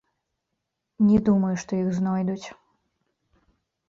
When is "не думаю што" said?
1.09-1.71